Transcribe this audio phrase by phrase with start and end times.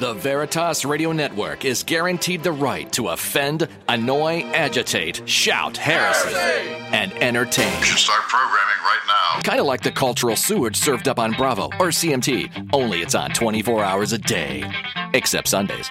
[0.00, 6.34] The Veritas Radio Network is guaranteed the right to offend, annoy, agitate, shout, heresy,
[6.90, 7.78] and entertain.
[7.80, 9.42] You should start programming right now.
[9.42, 13.32] Kind of like the cultural sewage served up on Bravo or CMT, only it's on
[13.32, 14.64] 24 hours a day.
[15.12, 15.90] Except Sundays.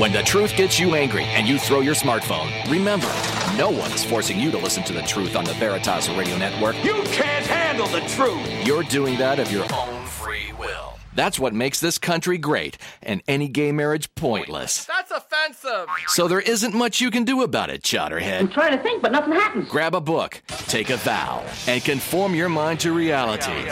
[0.00, 3.06] When the truth gets you angry and you throw your smartphone, remember,
[3.56, 6.74] no one is forcing you to listen to the truth on the Veritas Radio Network.
[6.84, 8.66] You can't handle the truth.
[8.66, 10.87] You're doing that of your own free will.
[11.18, 14.84] That's what makes this country great and any gay marriage pointless.
[14.84, 15.88] That's offensive.
[16.06, 18.38] So there isn't much you can do about it, Chowderhead.
[18.38, 19.68] I'm trying to think, but nothing happens.
[19.68, 23.68] Grab a book, take a vow, and conform your mind to reality.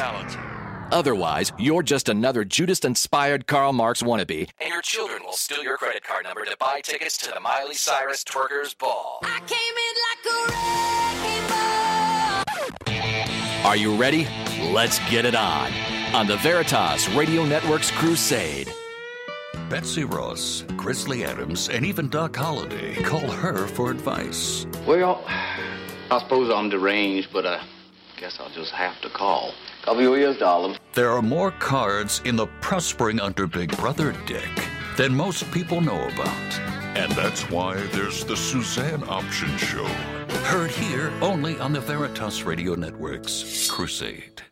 [0.91, 5.77] Otherwise, you're just another Judas inspired Karl Marx wannabe, and your children will steal your
[5.77, 9.21] credit card number to buy tickets to the Miley Cyrus Twerkers Ball.
[13.65, 14.27] Are you ready?
[14.73, 15.96] Let's get it on.
[16.15, 18.73] On the Veritas Radio Network's crusade.
[19.69, 24.67] Betsy Ross, Grizzly Adams, and even Doc Holliday call her for advice.
[24.87, 27.61] Well, I suppose I'm deranged, but I
[28.17, 29.53] guess I'll just have to call.
[29.83, 30.79] Cover your ears, darling.
[30.95, 36.09] There are more cards in the prospering under Big Brother deck than most people know
[36.09, 36.59] about.
[36.97, 39.85] And that's why there's the Suzanne Option Show.
[40.45, 44.43] Heard here only on the Veritas Radio Network's Crusade.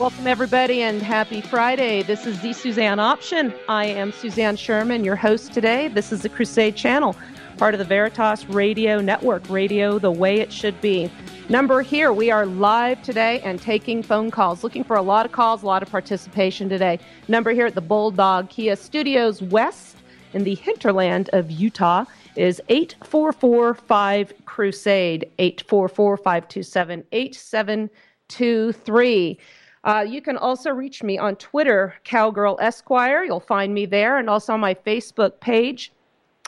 [0.00, 2.02] Welcome, everybody, and happy Friday.
[2.02, 3.54] This is the Suzanne Option.
[3.68, 5.86] I am Suzanne Sherman, your host today.
[5.86, 7.14] This is the Crusade Channel,
[7.58, 11.08] part of the Veritas Radio Network, radio the way it should be.
[11.48, 15.32] Number here, we are live today and taking phone calls, looking for a lot of
[15.32, 16.98] calls, a lot of participation today.
[17.28, 19.98] Number here at the Bulldog Kia Studios West
[20.32, 29.38] in the hinterland of Utah is 8445 Crusade, 844 527 8723.
[29.84, 33.22] Uh, you can also reach me on Twitter, Cowgirl Esquire.
[33.22, 35.92] You'll find me there, and also on my Facebook page,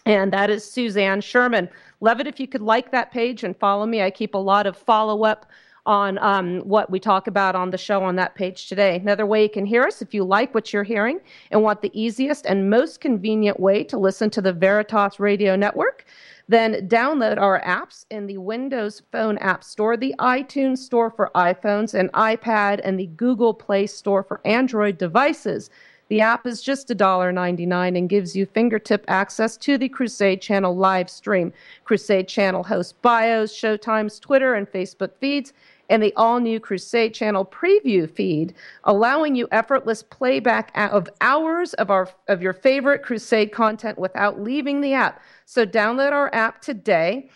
[0.06, 1.68] and that is Suzanne Sherman.
[2.00, 4.02] Love it if you could like that page and follow me.
[4.02, 5.46] I keep a lot of follow up
[5.86, 8.96] on um, what we talk about on the show on that page today.
[8.96, 11.20] Another way you can hear us if you like what you're hearing
[11.52, 16.04] and want the easiest and most convenient way to listen to the Veritas Radio Network
[16.48, 21.92] then download our apps in the Windows Phone App Store, the iTunes Store for iPhones
[21.94, 25.70] and iPad, and the Google Play Store for Android devices.
[26.08, 31.10] The app is just $1.99 and gives you fingertip access to the Crusade Channel live
[31.10, 31.52] stream.
[31.84, 35.52] Crusade Channel hosts bios, showtimes, Twitter, and Facebook feeds,
[35.88, 41.90] and the all new Crusade Channel preview feed, allowing you effortless playback of hours of,
[41.90, 45.20] our, of your favorite Crusade content without leaving the app.
[45.44, 47.30] So download our app today.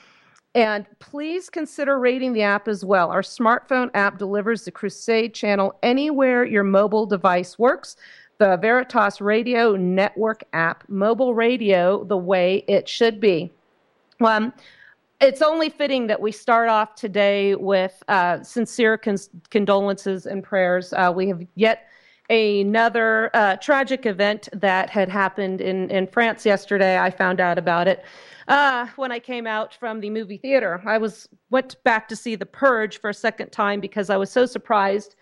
[0.54, 3.10] And please consider rating the app as well.
[3.10, 7.94] Our smartphone app delivers the Crusade channel anywhere your mobile device works.
[8.40, 13.52] The Veritas Radio Network app, mobile radio the way it should be.
[14.18, 14.54] Um,
[15.20, 18.98] it's only fitting that we start off today with uh, sincere
[19.50, 20.94] condolences and prayers.
[20.94, 21.88] Uh, we have yet
[22.30, 26.98] another uh, tragic event that had happened in, in France yesterday.
[26.98, 28.02] I found out about it
[28.48, 30.80] uh, when I came out from the movie theater.
[30.86, 34.30] I was went back to see The Purge for a second time because I was
[34.30, 35.16] so surprised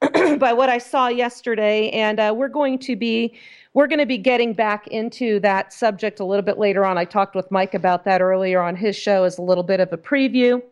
[0.38, 3.34] by what I saw yesterday, and uh, we're going to be
[3.74, 6.96] we're going to be getting back into that subject a little bit later on.
[6.96, 9.92] I talked with Mike about that earlier on his show as a little bit of
[9.92, 10.62] a preview.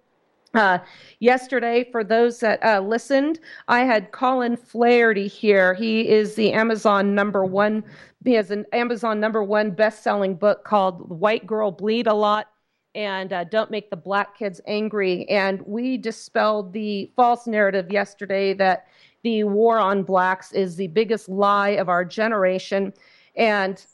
[0.55, 0.79] Uh,
[1.19, 5.75] yesterday, for those that uh, listened, I had Colin Flaherty here.
[5.75, 7.83] He is the Amazon number one.
[8.25, 12.49] He has an Amazon number one best-selling book called "White Girl Bleed a Lot."
[12.97, 15.29] and uh, don't make the black kids angry.
[15.29, 18.87] And we dispelled the false narrative yesterday that
[19.23, 22.93] the war on blacks is the biggest lie of our generation.
[23.35, 23.85] And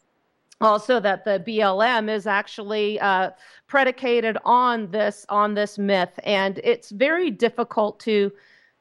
[0.63, 3.31] also that the BLM is actually uh,
[3.67, 8.33] predicated on this on this myth, and it's very difficult to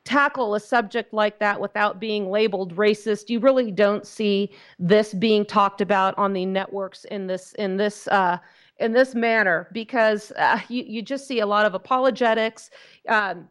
[0.04, 3.30] tackle a subject like that without being labeled racist.
[3.30, 8.08] You really don't see this being talked about on the networks in this in this.
[8.08, 8.38] Uh,
[8.78, 12.72] in this manner, because uh, you, you just see a lot of apologetics.
[13.08, 13.48] Um,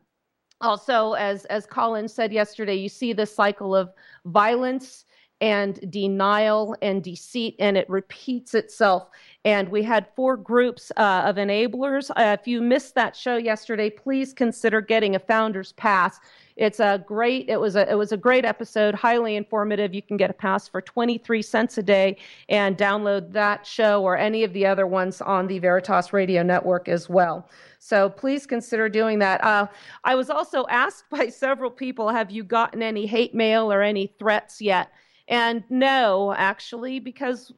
[0.61, 3.93] also, as as Colin said yesterday, you see this cycle of
[4.25, 5.05] violence
[5.41, 9.09] and denial and deceit, and it repeats itself.
[9.45, 12.11] And we had four groups uh, of enablers.
[12.11, 16.19] Uh, if you missed that show yesterday, please consider getting a founder's pass.
[16.61, 17.49] It's a great.
[17.49, 19.95] It was a it was a great episode, highly informative.
[19.95, 22.19] You can get a pass for 23 cents a day
[22.51, 26.87] and download that show or any of the other ones on the Veritas Radio Network
[26.87, 27.49] as well.
[27.79, 29.43] So please consider doing that.
[29.43, 29.69] Uh,
[30.05, 34.09] I was also asked by several people, have you gotten any hate mail or any
[34.19, 34.93] threats yet?
[35.31, 37.53] And no, actually, because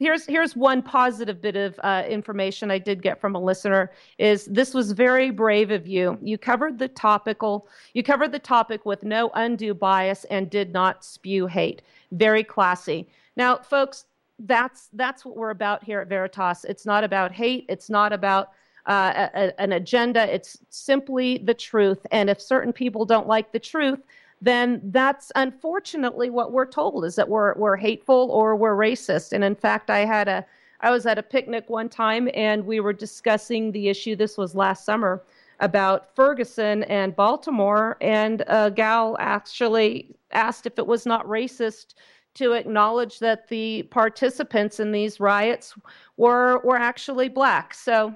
[0.00, 4.44] here's here's one positive bit of uh, information I did get from a listener is
[4.46, 6.18] this was very brave of you.
[6.20, 11.04] You covered the topical, you covered the topic with no undue bias and did not
[11.04, 11.82] spew hate.
[12.10, 13.08] Very classy.
[13.36, 14.06] Now, folks,
[14.40, 16.64] that's that's what we're about here at Veritas.
[16.64, 17.66] It's not about hate.
[17.68, 18.50] It's not about
[18.86, 20.32] uh, a, an agenda.
[20.34, 22.04] It's simply the truth.
[22.10, 24.00] And if certain people don't like the truth,
[24.42, 29.32] then that's unfortunately what we're told is that we're we're hateful or we're racist.
[29.32, 30.44] And in fact, I had a
[30.80, 34.16] I was at a picnic one time and we were discussing the issue.
[34.16, 35.22] This was last summer
[35.60, 41.94] about Ferguson and Baltimore, and a gal actually asked if it was not racist
[42.34, 45.74] to acknowledge that the participants in these riots
[46.16, 47.74] were were actually black.
[47.74, 48.12] So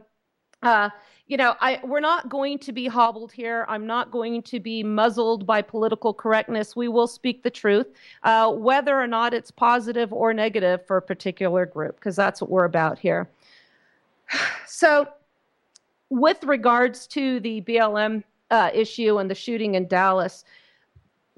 [0.64, 0.90] uh,
[1.28, 3.67] you know, I, we're not going to be hobbled here.
[3.69, 6.76] I'm not going to be muzzled by political correctness.
[6.76, 7.88] We will speak the truth,
[8.23, 12.50] uh, whether or not it's positive or negative for a particular group, because that's what
[12.50, 13.28] we're about here.
[14.69, 15.08] So,
[16.11, 20.44] with regards to the BLM uh, issue and the shooting in Dallas,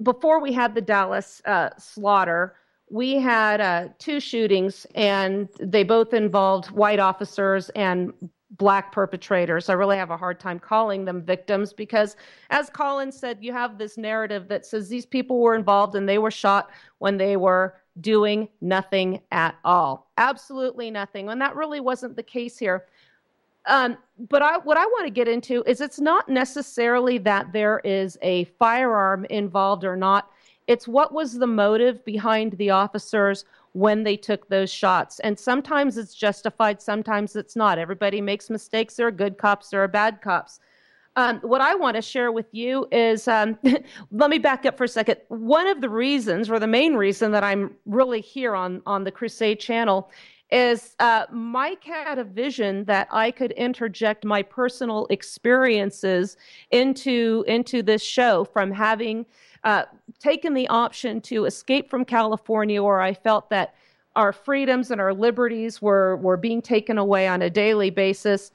[0.03, 2.55] before we had the Dallas uh, slaughter,
[2.89, 8.11] we had uh, two shootings, and they both involved white officers and
[8.51, 9.69] black perpetrators.
[9.69, 12.15] I really have a hard time calling them victims because,
[12.49, 16.17] as Colin said, you have this narrative that says these people were involved and they
[16.17, 20.09] were shot when they were doing nothing at all.
[20.17, 21.29] Absolutely nothing.
[21.29, 22.85] And that really wasn't the case here.
[23.65, 23.97] Um,
[24.29, 28.17] but I, what I want to get into is it's not necessarily that there is
[28.21, 30.31] a firearm involved or not.
[30.67, 35.19] It's what was the motive behind the officers when they took those shots.
[35.19, 37.77] And sometimes it's justified, sometimes it's not.
[37.77, 38.95] Everybody makes mistakes.
[38.95, 40.59] There are good cops, there are bad cops.
[41.15, 43.57] Um, what I want to share with you is um,
[44.11, 45.17] let me back up for a second.
[45.27, 49.11] One of the reasons, or the main reason, that I'm really here on, on the
[49.11, 50.11] Crusade channel
[50.51, 56.37] is uh, Mike had a vision that I could interject my personal experiences
[56.71, 59.25] into into this show from having
[59.63, 59.83] uh,
[60.19, 63.75] taken the option to escape from California, where I felt that
[64.15, 68.51] our freedoms and our liberties were, were being taken away on a daily basis.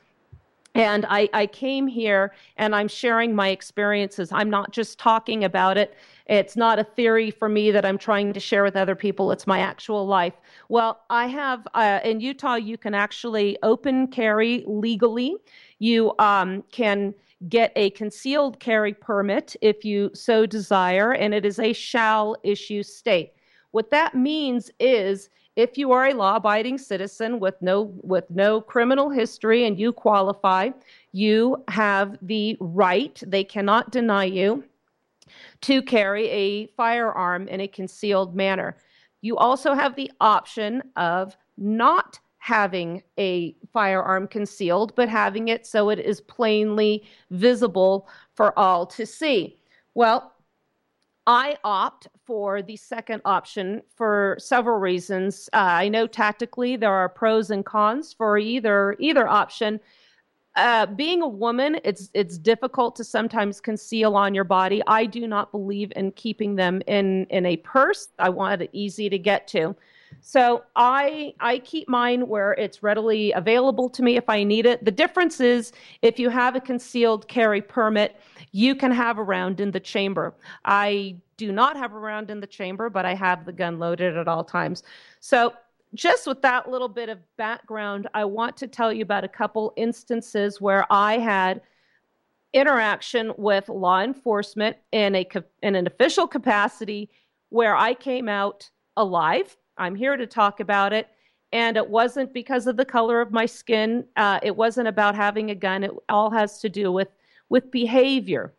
[0.74, 4.30] And I, I came here and I'm sharing my experiences.
[4.32, 5.94] I'm not just talking about it.
[6.26, 9.30] It's not a theory for me that I'm trying to share with other people.
[9.30, 10.34] It's my actual life.
[10.68, 15.36] Well, I have uh, in Utah, you can actually open carry legally.
[15.78, 17.14] You um, can
[17.48, 22.82] get a concealed carry permit if you so desire, and it is a shall issue
[22.82, 23.32] state.
[23.72, 29.10] What that means is if you are a law-abiding citizen with no with no criminal
[29.10, 30.70] history and you qualify,
[31.12, 34.64] you have the right, they cannot deny you
[35.62, 38.76] to carry a firearm in a concealed manner.
[39.22, 45.88] You also have the option of not having a firearm concealed, but having it so
[45.88, 49.58] it is plainly visible for all to see.
[49.94, 50.33] Well,
[51.26, 55.48] I opt for the second option for several reasons.
[55.52, 59.80] Uh, I know tactically there are pros and cons for either either option.
[60.56, 64.82] Uh, being a woman, it's it's difficult to sometimes conceal on your body.
[64.86, 68.08] I do not believe in keeping them in in a purse.
[68.18, 69.74] I want it easy to get to.
[70.26, 74.82] So I I keep mine where it's readily available to me if I need it.
[74.82, 78.16] The difference is if you have a concealed carry permit,
[78.50, 80.34] you can have a round in the chamber.
[80.64, 84.16] I do not have a round in the chamber, but I have the gun loaded
[84.16, 84.82] at all times.
[85.20, 85.52] So
[85.92, 89.74] just with that little bit of background, I want to tell you about a couple
[89.76, 91.60] instances where I had
[92.54, 95.28] interaction with law enforcement in a
[95.62, 97.10] in an official capacity
[97.50, 101.08] where I came out alive I'm here to talk about it.
[101.52, 104.04] And it wasn't because of the color of my skin.
[104.16, 105.84] Uh, it wasn't about having a gun.
[105.84, 107.08] It all has to do with,
[107.48, 108.54] with behavior.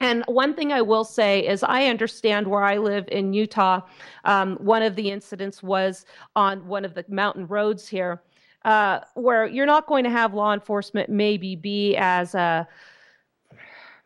[0.00, 3.80] And one thing I will say is, I understand where I live in Utah.
[4.24, 8.20] Um, one of the incidents was on one of the mountain roads here,
[8.66, 12.68] uh, where you're not going to have law enforcement maybe be as a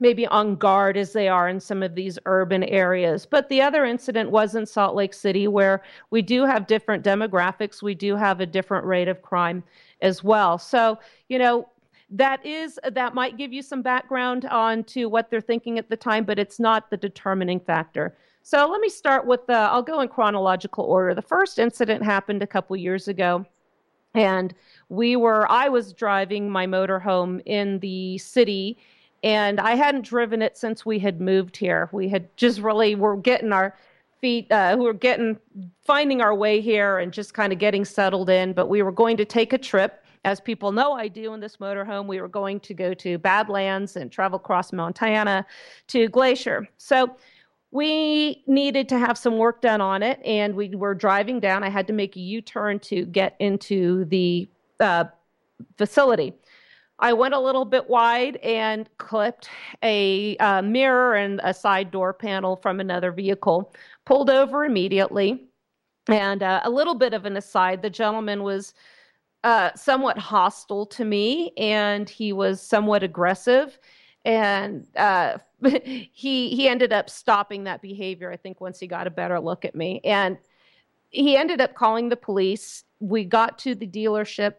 [0.01, 3.27] maybe on guard as they are in some of these urban areas.
[3.27, 7.83] But the other incident was in Salt Lake City, where we do have different demographics,
[7.83, 9.63] we do have a different rate of crime
[10.01, 10.59] as well.
[10.59, 11.69] So, you know,
[12.11, 15.97] that is that might give you some background on to what they're thinking at the
[15.97, 18.17] time, but it's not the determining factor.
[18.43, 19.55] So let me start with the.
[19.55, 21.15] I'll go in chronological order.
[21.15, 23.45] The first incident happened a couple years ago,
[24.15, 24.55] and
[24.89, 25.51] we were.
[25.51, 28.79] I was driving my motorhome in the city,
[29.23, 31.89] and I hadn't driven it since we had moved here.
[31.93, 33.77] We had just really were getting our
[34.21, 34.51] feet.
[34.51, 35.39] Uh, we were getting
[35.83, 38.53] finding our way here and just kind of getting settled in.
[38.53, 41.57] But we were going to take a trip as people know I do in this
[41.57, 45.47] motorhome, we were going to go to Badlands and travel across Montana
[45.89, 46.69] to Glacier.
[46.77, 47.17] So
[47.71, 51.65] we needed to have some work done on it, and we were driving down.
[51.65, 54.49] I had to make a U turn to get into the
[54.79, 55.05] uh,
[55.79, 56.35] facility.
[57.01, 59.49] I went a little bit wide and clipped
[59.83, 63.73] a uh, mirror and a side door panel from another vehicle.
[64.05, 65.49] Pulled over immediately.
[66.09, 68.75] And uh, a little bit of an aside the gentleman was
[69.45, 73.79] uh, somewhat hostile to me, and he was somewhat aggressive.
[74.25, 78.31] And uh, he he ended up stopping that behavior.
[78.31, 80.37] I think once he got a better look at me, and
[81.11, 82.85] he ended up calling the police.
[82.99, 84.55] We got to the dealership,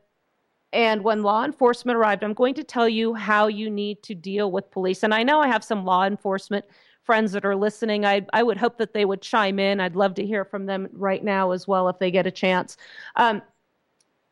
[0.74, 4.51] and when law enforcement arrived, I'm going to tell you how you need to deal
[4.51, 5.04] with police.
[5.04, 6.66] And I know I have some law enforcement
[7.04, 8.06] friends that are listening.
[8.06, 9.80] I I would hope that they would chime in.
[9.80, 12.78] I'd love to hear from them right now as well if they get a chance.
[13.16, 13.42] Um,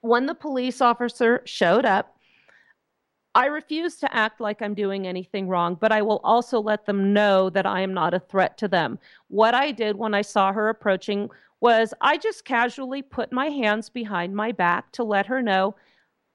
[0.01, 2.15] when the police officer showed up,
[3.35, 7.13] I refuse to act like I'm doing anything wrong, but I will also let them
[7.13, 8.97] know that I am not a threat to them.
[9.27, 11.29] What I did when I saw her approaching
[11.59, 15.75] was I just casually put my hands behind my back to let her know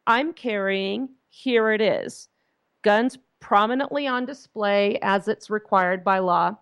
[0.07, 2.29] I'm carrying, here it is.
[2.83, 6.57] Guns prominently on display as it's required by law.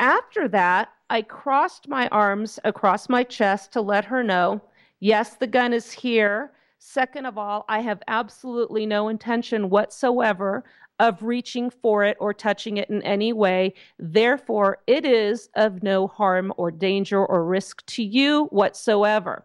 [0.00, 4.60] After that, I crossed my arms across my chest to let her know
[5.04, 6.52] Yes, the gun is here.
[6.78, 10.64] Second of all, I have absolutely no intention whatsoever
[10.98, 13.74] of reaching for it or touching it in any way.
[13.98, 19.44] Therefore, it is of no harm or danger or risk to you whatsoever.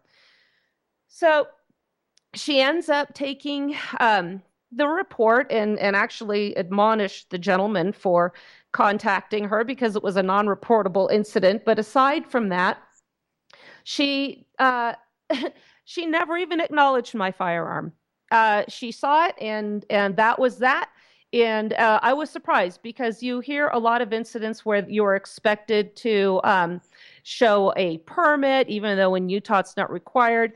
[1.09, 1.47] So
[2.33, 8.33] she ends up taking um, the report and, and actually admonished the gentleman for
[8.71, 11.65] contacting her because it was a non reportable incident.
[11.65, 12.77] But aside from that,
[13.83, 14.93] she uh,
[15.85, 17.93] she never even acknowledged my firearm.
[18.31, 20.89] Uh, she saw it, and and that was that.
[21.31, 25.95] And uh, I was surprised because you hear a lot of incidents where you're expected
[25.97, 26.81] to um,
[27.21, 30.53] show a permit, even though in Utah it's not required.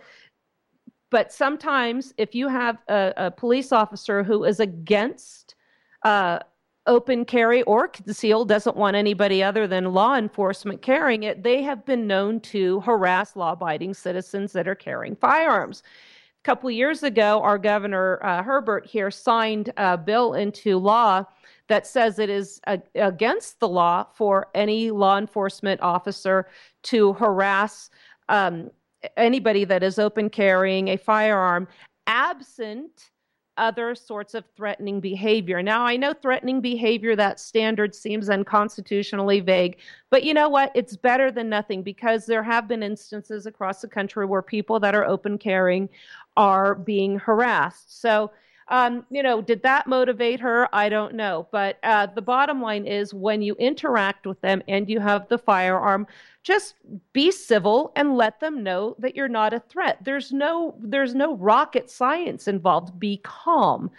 [1.14, 5.54] But sometimes, if you have a, a police officer who is against
[6.02, 6.40] uh,
[6.88, 11.86] open carry or concealed doesn't want anybody other than law enforcement carrying it, they have
[11.86, 15.84] been known to harass law abiding citizens that are carrying firearms.
[15.86, 21.26] A couple years ago, our governor uh, Herbert here signed a bill into law
[21.68, 22.60] that says it is
[22.96, 26.48] against the law for any law enforcement officer
[26.82, 27.92] to harass
[28.30, 28.72] um,
[29.18, 31.68] anybody that is open carrying a firearm
[32.08, 33.10] absent
[33.58, 35.62] other sorts of threatening behavior.
[35.62, 39.78] Now, I know threatening behavior, that standard seems unconstitutionally vague,
[40.10, 40.72] but you know what?
[40.74, 44.96] It's better than nothing because there have been instances across the country where people that
[44.96, 45.90] are open carrying
[46.36, 48.02] are being harassed.
[48.02, 48.32] So,
[48.70, 50.74] um, you know, did that motivate her?
[50.74, 51.48] I don't know.
[51.52, 55.38] But uh, the bottom line is when you interact with them and you have the
[55.38, 56.08] firearm,
[56.44, 56.76] just
[57.14, 59.98] be civil and let them know that you're not a threat.
[60.04, 63.00] There's no there's no rocket science involved.
[63.00, 63.92] Be calm.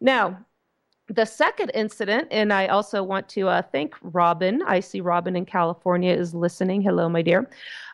[0.00, 0.44] Now,
[1.08, 4.62] the second incident, and I also want to uh, thank Robin.
[4.66, 6.82] I see Robin in California is listening.
[6.82, 7.48] Hello, my dear.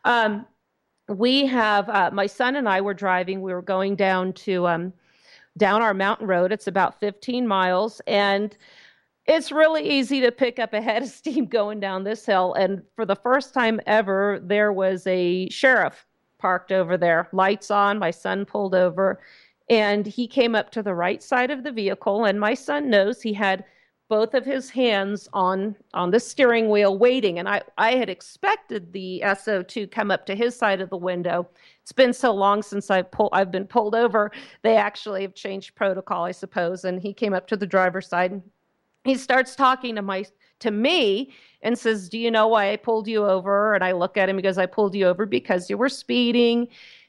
[0.05, 0.47] Um,
[1.09, 3.41] we have uh, my son and I were driving.
[3.41, 4.93] We were going down to um,
[5.57, 6.53] down our mountain road.
[6.53, 8.57] It's about 15 miles, and
[9.27, 12.55] it's really easy to pick up a head of steam going down this hill.
[12.55, 16.07] And for the first time ever, there was a sheriff
[16.39, 17.99] parked over there, lights on.
[17.99, 19.21] My son pulled over,
[19.71, 22.25] and he came up to the right side of the vehicle.
[22.27, 23.65] And my son knows he had
[24.15, 28.93] both of his hands on on the steering wheel waiting and i i had expected
[28.93, 31.49] the so to come up to his side of the window.
[31.83, 34.31] It's been so long since i pull i've been pulled over.
[34.63, 38.31] They actually have changed protocol i suppose and he came up to the driver's side.
[38.31, 38.43] And
[39.03, 40.25] he starts talking to my
[40.61, 43.75] to me and says do you know why i pulled you over?
[43.75, 46.69] And i look at him because i pulled you over because you were speeding.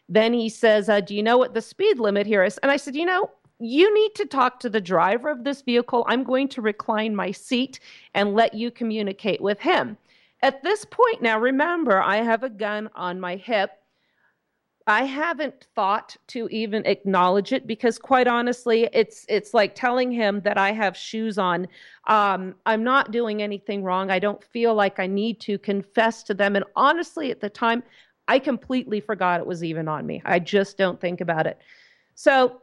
[0.09, 2.57] Then he says uh, do you know what the speed limit here is?
[2.63, 6.05] And i said you know you need to talk to the driver of this vehicle.
[6.07, 7.79] I'm going to recline my seat
[8.13, 9.97] and let you communicate with him.
[10.41, 13.71] At this point, now remember, I have a gun on my hip.
[14.88, 20.41] I haven't thought to even acknowledge it because, quite honestly, it's it's like telling him
[20.41, 21.67] that I have shoes on.
[22.05, 24.12] Um, I'm not doing anything wrong.
[24.12, 26.55] I don't feel like I need to confess to them.
[26.55, 27.81] And honestly, at the time,
[28.27, 30.21] I completely forgot it was even on me.
[30.24, 31.59] I just don't think about it.
[32.13, 32.62] So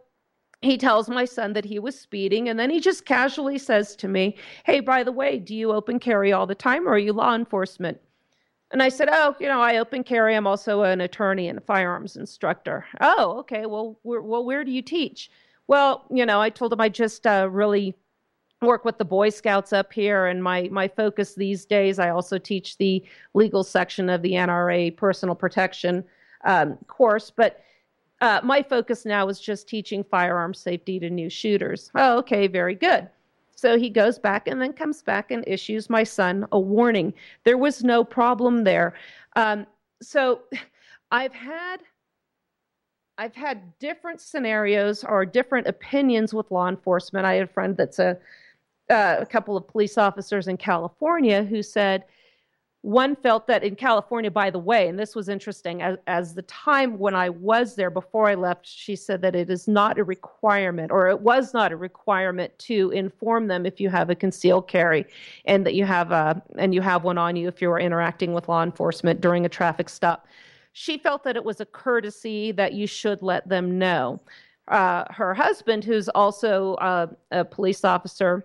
[0.62, 4.08] he tells my son that he was speeding, and then he just casually says to
[4.08, 7.12] me, "Hey, by the way, do you open carry all the time, or are you
[7.12, 8.00] law enforcement?"
[8.72, 10.34] And I said, Oh, you know, I open carry.
[10.34, 12.86] I'm also an attorney and a firearms instructor.
[13.00, 13.66] Oh, okay.
[13.66, 15.30] Well, where, well, where do you teach?
[15.68, 17.94] Well, you know, I told him I just uh, really
[18.62, 21.98] work with the Boy Scouts up here, and my my focus these days.
[21.98, 23.04] I also teach the
[23.34, 26.04] legal section of the NRA personal protection
[26.44, 27.62] um, course, but.
[28.22, 31.90] Uh, my focus now is just teaching firearm safety to new shooters.
[31.96, 33.08] Oh, okay, very good.
[33.56, 37.14] So he goes back and then comes back and issues my son a warning.
[37.42, 38.94] There was no problem there.
[39.34, 39.66] Um,
[40.00, 40.42] so
[41.10, 41.78] I've had
[43.18, 47.26] I've had different scenarios or different opinions with law enforcement.
[47.26, 48.16] I had a friend that's a,
[48.88, 52.04] uh, a couple of police officers in California who said,
[52.82, 56.42] one felt that in California, by the way, and this was interesting, as, as, the
[56.42, 60.04] time when I was there before I left, she said that it is not a
[60.04, 64.66] requirement, or it was not a requirement to inform them if you have a concealed
[64.66, 65.06] carry,
[65.44, 68.32] and that you have a and you have one on you if you are interacting
[68.32, 70.26] with law enforcement during a traffic stop.
[70.72, 74.20] She felt that it was a courtesy that you should let them know.
[74.66, 78.44] Uh, her husband, who's also uh, a police officer,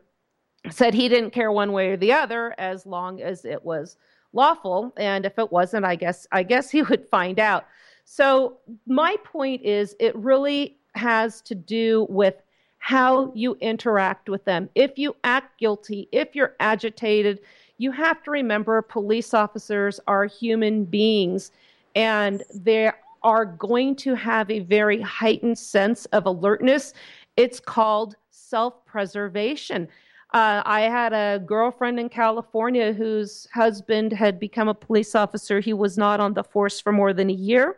[0.70, 3.98] said he didn't care one way or the other as long as it was
[4.34, 7.66] lawful and if it wasn't i guess i guess he would find out.
[8.10, 12.36] So my point is it really has to do with
[12.80, 14.70] how you interact with them.
[14.76, 17.40] If you act guilty if you're agitated
[17.78, 21.52] you have to remember police officers are human beings
[21.96, 22.92] and they
[23.24, 26.94] are going to have a very heightened sense of alertness.
[27.36, 29.88] It's called self-preservation
[30.34, 35.60] uh, I had a girlfriend in California whose husband had become a police officer.
[35.60, 37.78] He was not on the force for more than a year,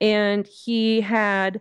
[0.00, 1.60] and he had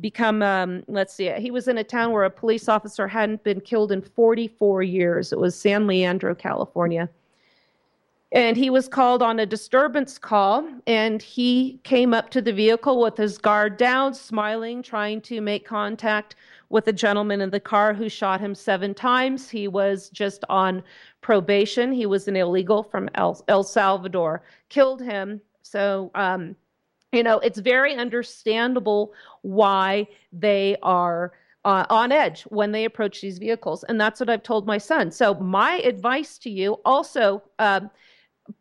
[0.00, 3.60] become um, let's see he was in a town where a police officer hadn't been
[3.60, 5.32] killed in 44 years.
[5.32, 7.08] It was san leandro california
[8.32, 13.00] and he was called on a disturbance call and he came up to the vehicle
[13.00, 16.34] with his guard down smiling trying to make contact
[16.68, 19.48] with a gentleman in the car who shot him seven times.
[19.48, 20.82] He was just on
[21.20, 21.92] probation.
[21.92, 25.40] He was an illegal from El, El Salvador, killed him.
[25.62, 26.56] So, um,
[27.12, 29.12] you know, it's very understandable
[29.42, 31.32] why they are.
[31.64, 33.82] Uh, on edge when they approach these vehicles.
[33.88, 35.10] And that's what I've told my son.
[35.10, 37.80] So, my advice to you also, uh,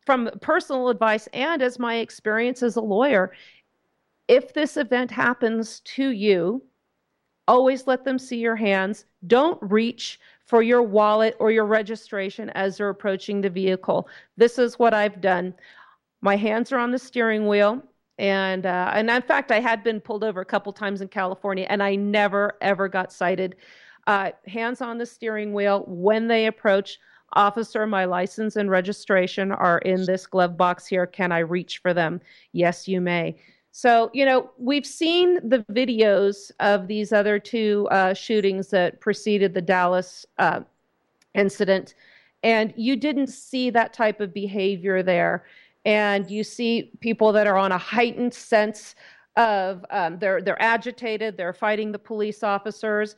[0.05, 3.31] from personal advice and as my experience as a lawyer,
[4.27, 6.61] if this event happens to you,
[7.47, 9.05] Always let them see your hands.
[9.27, 14.07] Don't reach for your wallet or your registration as they're approaching the vehicle.
[14.35, 15.53] This is what I've done.
[16.21, 17.83] My hands are on the steering wheel.
[18.17, 21.67] And uh, and in fact, I had been pulled over a couple times in California,
[21.69, 23.57] and I never ever got cited.
[24.07, 26.97] Uh, hands on the steering wheel when they approach.
[27.35, 31.05] Officer, my license and registration are in this glove box here.
[31.05, 32.21] Can I reach for them?
[32.53, 33.35] Yes, you may.
[33.71, 39.53] So, you know, we've seen the videos of these other two uh, shootings that preceded
[39.53, 40.61] the Dallas uh,
[41.33, 41.95] incident,
[42.41, 45.45] and you didn't see that type of behavior there.
[45.83, 48.95] And you see people that are on a heightened sense
[49.35, 53.17] of um, they're they're agitated, they're fighting the police officers.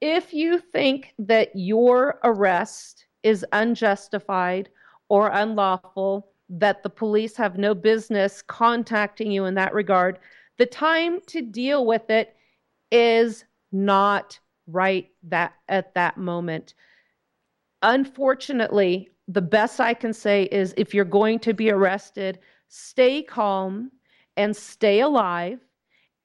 [0.00, 4.68] If you think that your arrest is unjustified
[5.08, 10.18] or unlawful, that the police have no business contacting you in that regard,
[10.56, 12.34] the time to deal with it
[12.90, 16.74] is not right that at that moment.
[17.82, 23.90] Unfortunately, the best I can say is if you're going to be arrested, stay calm
[24.36, 25.60] and stay alive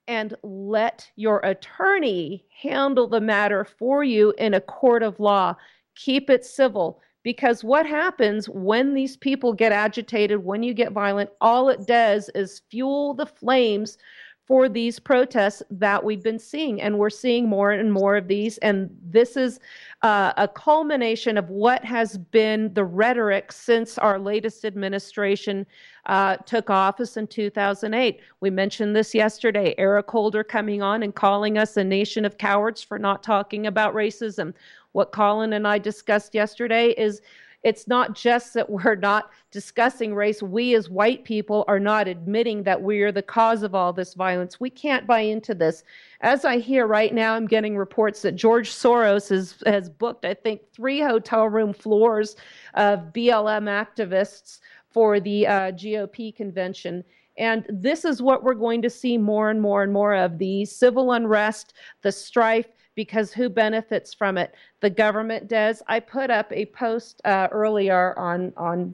[0.08, 5.56] and let your attorney handle the matter for you in a court of law.
[5.96, 7.02] Keep it civil.
[7.24, 12.30] Because what happens when these people get agitated, when you get violent, all it does
[12.36, 13.98] is fuel the flames
[14.46, 16.82] for these protests that we've been seeing.
[16.82, 18.58] And we're seeing more and more of these.
[18.58, 19.60] And this is
[20.02, 25.66] uh, a culmination of what has been the rhetoric since our latest administration
[26.08, 28.20] uh, took office in 2008.
[28.42, 32.84] We mentioned this yesterday Eric Holder coming on and calling us a nation of cowards
[32.84, 34.54] for not talking about racism.
[34.92, 37.22] What Colin and I discussed yesterday is
[37.64, 40.44] it's not just that we're not discussing race.
[40.44, 44.14] We as white people are not admitting that we are the cause of all this
[44.14, 44.60] violence.
[44.60, 45.84] We can't buy into this.
[46.22, 50.34] As I hear right now, I'm getting reports that George Soros has, has booked, I
[50.34, 52.36] think, three hotel room floors
[52.74, 57.04] of BLM activists for the uh, GOP convention.
[57.38, 60.66] And this is what we're going to see more and more and more of the
[60.66, 61.74] civil unrest,
[62.04, 64.54] the strife, because who benefits from it?
[64.82, 65.82] The government does.
[65.88, 68.94] I put up a post uh, earlier on on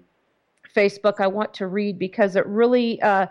[0.75, 1.19] Facebook.
[1.19, 3.27] I want to read because it really uh,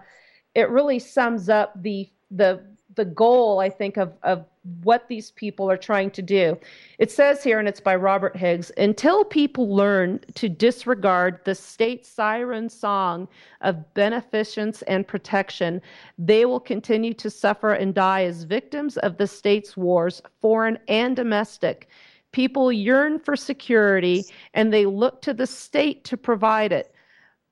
[0.54, 2.62] it really sums up the the
[2.94, 4.44] the goal, I think, of, of
[4.82, 6.58] what these people are trying to do.
[6.98, 12.04] It says here, and it's by Robert Higgs until people learn to disregard the state
[12.06, 13.28] siren song
[13.60, 15.80] of beneficence and protection,
[16.18, 21.16] they will continue to suffer and die as victims of the state's wars, foreign and
[21.16, 21.88] domestic.
[22.32, 26.94] People yearn for security and they look to the state to provide it,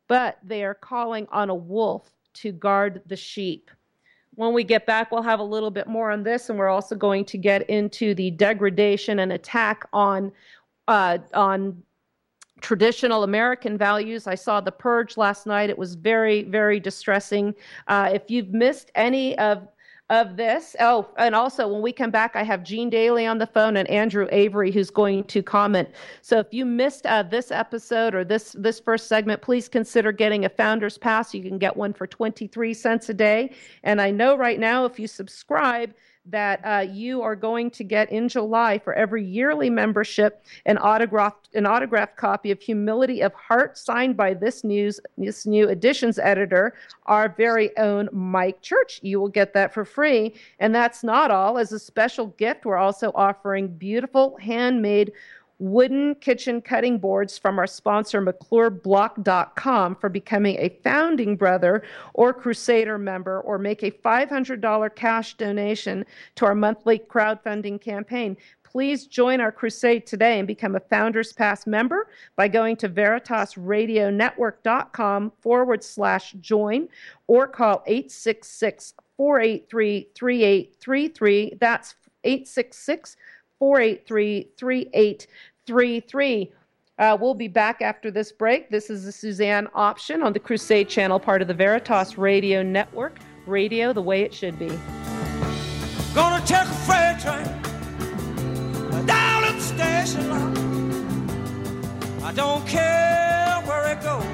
[0.07, 3.71] but they are calling on a wolf to guard the sheep.
[4.37, 6.95] When we get back, we'll have a little bit more on this, and we're also
[6.95, 10.31] going to get into the degradation and attack on
[10.89, 11.83] uh, on
[12.61, 14.27] traditional American values.
[14.27, 15.69] I saw The Purge last night.
[15.69, 17.55] It was very, very distressing.
[17.89, 19.69] Uh, if you've missed any of
[20.09, 20.77] of this.
[20.79, 23.89] Oh, and also when we come back, I have Gene Daly on the phone and
[23.89, 25.89] Andrew Avery who's going to comment.
[26.23, 30.45] So if you missed uh, this episode or this this first segment, please consider getting
[30.45, 31.35] a Founders Pass.
[31.35, 33.53] You can get one for 23 cents a day.
[33.83, 35.93] And I know right now if you subscribe,
[36.27, 41.49] that uh, you are going to get in July for every yearly membership an autographed
[41.55, 46.75] an autographed copy of Humility of Heart signed by this news this new editions editor,
[47.07, 49.01] our very own Mike Church.
[49.03, 51.57] You will get that for free, and that's not all.
[51.57, 55.11] As a special gift, we're also offering beautiful handmade
[55.59, 61.83] wooden kitchen cutting boards from our sponsor, McClureBlock.com, for becoming a founding brother
[62.13, 66.05] or Crusader member, or make a $500 cash donation
[66.35, 68.37] to our monthly crowdfunding campaign.
[68.65, 75.33] Please join our crusade today and become a Founders Pass member by going to VeritasRadioNetwork.com
[75.41, 76.87] forward slash join
[77.27, 81.59] or call 866 483 3833.
[81.61, 83.17] That's 866
[83.59, 86.53] 483 3833.
[86.99, 88.71] Uh, we'll be back after this break.
[88.71, 93.19] This is the Suzanne option on the Crusade Channel, part of the Veritas Radio Network.
[93.47, 94.69] Radio the way it should be.
[96.15, 97.45] Gonna take a freight train
[99.07, 100.31] down at the station.
[102.25, 104.25] I don't care where it goes.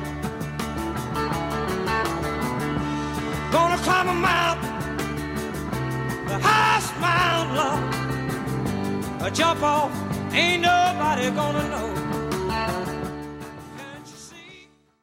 [3.53, 4.51] Gonna climb a mountain,
[6.42, 9.22] highest mountain, love.
[9.22, 9.92] A jump off,
[10.33, 12.12] ain't nobody gonna know.